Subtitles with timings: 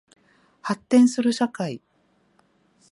[0.63, 1.79] 発展する社会